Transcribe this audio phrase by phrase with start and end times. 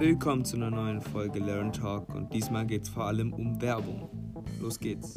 [0.00, 4.08] Willkommen zu einer neuen Folge Learn Talk und diesmal geht es vor allem um Werbung.
[4.60, 5.16] Los geht's.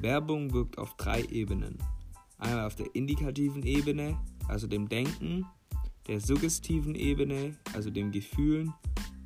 [0.00, 1.78] Werbung wirkt auf drei Ebenen.
[2.38, 4.18] Einmal auf der indikativen Ebene,
[4.52, 5.46] also dem Denken,
[6.06, 8.74] der suggestiven Ebene, also dem Gefühlen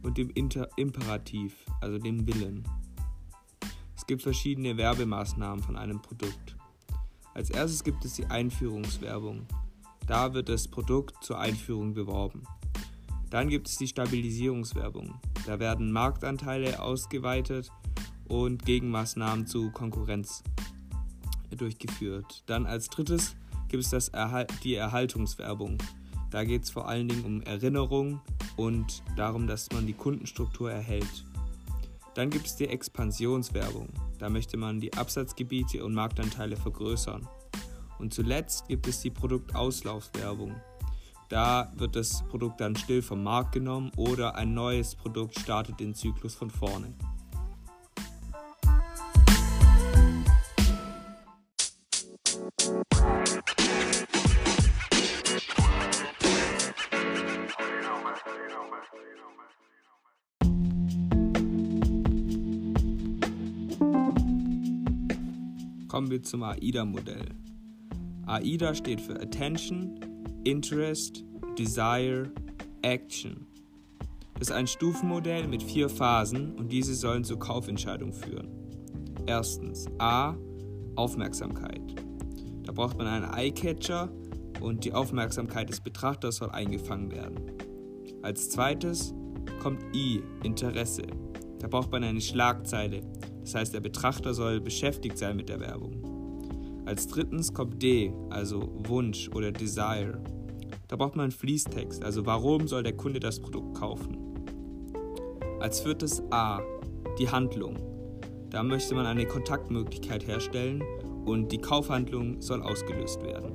[0.03, 2.63] und dem Inter Imperativ, also dem Willen.
[3.97, 6.57] Es gibt verschiedene Werbemaßnahmen von einem Produkt.
[7.35, 9.47] Als erstes gibt es die Einführungswerbung.
[10.07, 12.45] Da wird das Produkt zur Einführung beworben.
[13.29, 15.21] Dann gibt es die Stabilisierungswerbung.
[15.45, 17.73] Da werden Marktanteile ausgeweitet
[18.29, 20.45] und Gegenmaßnahmen zu Konkurrenz
[21.51, 22.45] durchgeführt.
[22.47, 23.35] Dann als drittes
[23.69, 25.79] gibt es das Erhal die Erhaltungswerbung.
[26.31, 28.21] Da geht es vor allen Dingen um Erinnerung
[28.57, 31.25] und darum, dass man die Kundenstruktur erhält.
[32.15, 33.89] Dann gibt es die Expansionswerbung.
[34.19, 37.29] Da möchte man die Absatzgebiete und Marktanteile vergrößern.
[37.99, 40.55] Und zuletzt gibt es die Produktauslaufwerbung.
[41.29, 45.95] Da wird das Produkt dann still vom Markt genommen oder ein neues Produkt startet den
[45.95, 46.95] Zyklus von vorne.
[65.97, 67.25] Kommen wir zum AIDA-Modell.
[68.27, 69.99] AIDA steht für Attention,
[70.45, 71.25] Interest,
[71.59, 72.31] Desire,
[72.83, 73.47] Action.
[74.35, 78.51] Es ist ein Stufenmodell mit vier Phasen und diese sollen zur Kaufentscheidung führen.
[79.25, 80.37] Erstens A.
[80.97, 81.81] Aufmerksamkeit.
[82.65, 84.13] Da braucht man einen Eyecatcher
[84.61, 87.41] und die Aufmerksamkeit des Betrachters soll eingefangen werden.
[88.21, 89.15] Als zweites
[89.63, 90.23] kommt I.
[90.43, 91.05] Interesse.
[91.59, 93.01] Da braucht man eine Schlagzeile,
[93.47, 96.83] das heißt, der Betrachter soll beschäftigt sein mit der Werbung.
[96.85, 100.21] Als drittens kommt D, also Wunsch oder Desire.
[100.89, 104.19] Da braucht man einen Fließtext, also warum soll der Kunde das Produkt kaufen.
[105.61, 106.61] Als viertes A,
[107.21, 107.79] die Handlung.
[108.51, 110.83] Da möchte man eine Kontaktmöglichkeit herstellen
[111.25, 113.55] und die Kaufhandlung soll ausgelöst werden.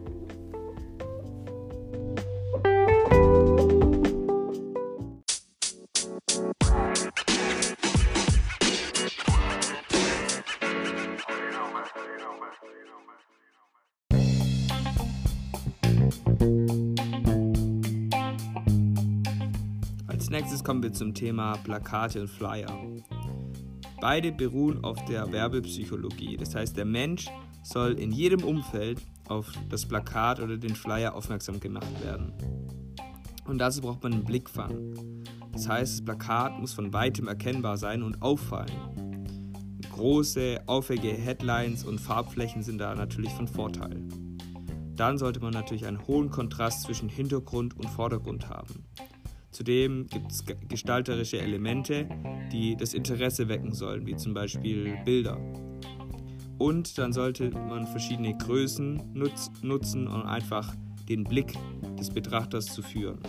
[20.07, 22.67] Als nächstes kommen wir zum Thema Plakate und Flyer.
[23.99, 26.38] Beide beruhen auf der Werbepsychologie.
[26.38, 27.27] Das heißt, der Mensch
[27.63, 32.33] soll in jedem Umfeld auf das Plakat oder den Flyer aufmerksam gemacht werden.
[33.45, 34.95] Und dazu braucht man einen Blickfang.
[35.51, 39.22] Das heißt, das Plakat muss von weitem erkennbar sein und auffallen.
[39.91, 44.07] Große, auffällige Headlines und Farbflächen sind da natürlich von Vorteil.
[45.01, 48.85] Dann sollte man natürlich einen hohen Kontrast zwischen Hintergrund und Vordergrund haben.
[49.50, 52.07] Zudem gibt es gestalterische Elemente,
[52.51, 55.40] die das Interesse wecken sollen, wie zum Beispiel Bilder.
[56.59, 60.72] Und dann sollte man verschiedene Größen nutz nutzen, um einfach
[61.09, 61.51] den Blick
[62.00, 63.22] des Betrachters zu führen.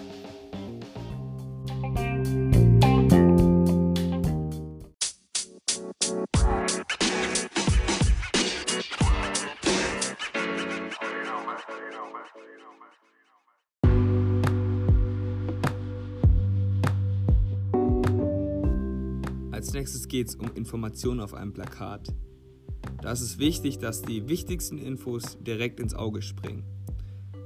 [19.62, 22.12] Als nächstes geht es um Informationen auf einem Plakat.
[23.00, 26.64] Da ist es wichtig, dass die wichtigsten Infos direkt ins Auge springen.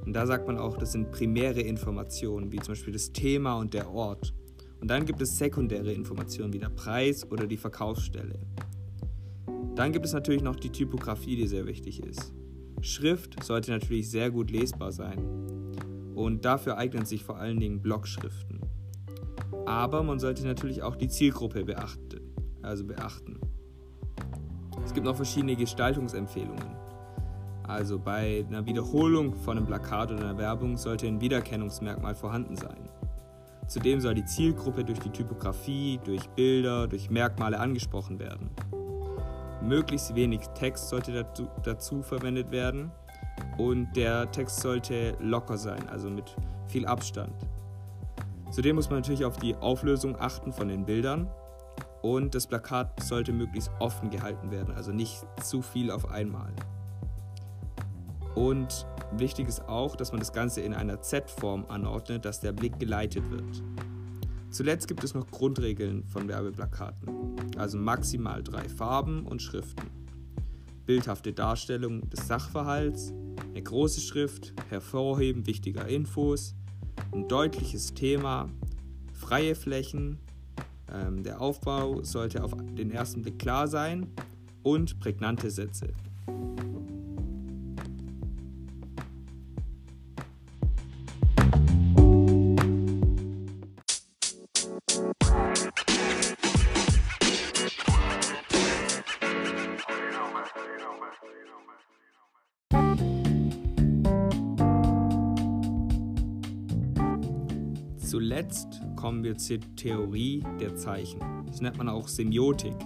[0.06, 3.74] Und da sagt man auch, das sind primäre Informationen, wie zum Beispiel das Thema und
[3.74, 4.32] der Ort.
[4.80, 8.38] Und dann gibt es sekundäre Informationen wie der Preis oder die Verkaufsstelle.
[9.74, 12.32] Dann gibt es natürlich noch die Typografie, die sehr wichtig ist.
[12.80, 15.18] Schrift sollte natürlich sehr gut lesbar sein.
[16.14, 18.62] Und dafür eignen sich vor allen Dingen Blockschriften.
[19.66, 22.20] Aber man sollte natürlich auch die Zielgruppe beachten.
[22.62, 23.38] Also beachten.
[24.84, 26.76] Es gibt noch verschiedene Gestaltungsempfehlungen.
[27.66, 32.88] Also bei einer Wiederholung von einem Plakat oder einer Werbung sollte ein Wiedererkennungsmerkmal vorhanden sein.
[33.66, 38.50] Zudem soll die Zielgruppe durch die Typografie, durch Bilder, durch Merkmale angesprochen werden.
[39.60, 42.92] Möglichst wenig Text sollte dazu, dazu verwendet werden
[43.58, 46.36] und der Text sollte locker sein, also mit
[46.68, 47.34] viel Abstand.
[48.56, 51.28] Zudem muss man natürlich auf die Auflösung achten von den Bildern
[52.00, 56.54] und das Plakat sollte möglichst offen gehalten werden, also nicht zu viel auf einmal.
[58.34, 62.78] Und wichtig ist auch, dass man das Ganze in einer Z-Form anordnet, dass der Blick
[62.78, 63.62] geleitet wird.
[64.48, 69.90] Zuletzt gibt es noch Grundregeln von Werbeplakaten, also maximal drei Farben und Schriften.
[70.86, 73.12] Bildhafte Darstellung des Sachverhalts,
[73.50, 76.54] eine große Schrift, Hervorheben wichtiger Infos,
[77.12, 78.48] ein deutliches Thema,
[79.12, 80.18] freie Flächen,
[80.92, 84.06] ähm, der Aufbau sollte auf den ersten Blick klar sein
[84.62, 85.88] und prägnante Sätze.
[108.06, 111.18] Zuletzt kommen wir zur Theorie der Zeichen.
[111.48, 112.76] Das nennt man auch Semiotik.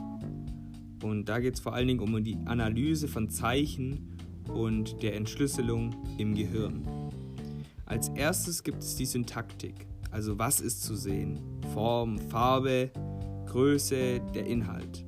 [1.03, 4.17] Und da geht es vor allen Dingen um die Analyse von Zeichen
[4.55, 6.89] und der Entschlüsselung im Gehirn.
[7.85, 11.39] Als erstes gibt es die Syntaktik, also was ist zu sehen,
[11.75, 12.91] Form, Farbe,
[13.45, 15.05] Größe, der Inhalt.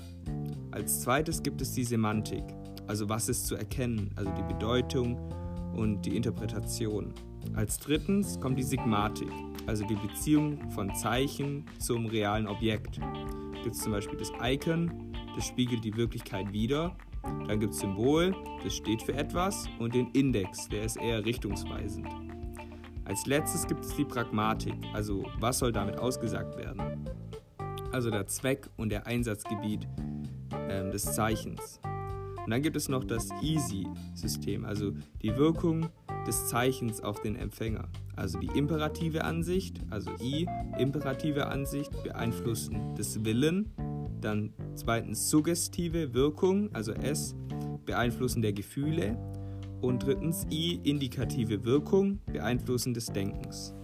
[0.73, 2.45] Als zweites gibt es die Semantik,
[2.87, 5.17] also was ist zu erkennen, also die Bedeutung
[5.75, 7.15] und die Interpretation.
[7.55, 9.31] Als drittens kommt die Sigmatik,
[9.67, 13.01] also die Beziehung von Zeichen zum realen Objekt.
[13.63, 16.97] Gibt es zum Beispiel das Icon, das spiegelt die Wirklichkeit wider.
[17.23, 19.69] Dann gibt es Symbol, das steht für etwas.
[19.79, 22.09] Und den Index, der ist eher richtungsweisend.
[23.05, 27.07] Als letztes gibt es die Pragmatik, also was soll damit ausgesagt werden.
[27.93, 29.87] Also der Zweck und der Einsatzgebiet
[30.69, 31.81] äh, des Zeichens.
[32.45, 34.93] Und dann gibt es noch das Easy-System, also
[35.23, 35.89] die Wirkung
[36.27, 37.89] des Zeichens auf den Empfänger.
[38.17, 40.47] Also die imperative Ansicht, also I,
[40.79, 43.73] imperative Ansicht beeinflussen das Willen.
[44.21, 47.35] Dann zweitens suggestive Wirkung, also S,
[47.85, 49.17] beeinflussen der Gefühle.
[49.81, 53.75] Und drittens I, indikative Wirkung, beeinflussen des Denkens.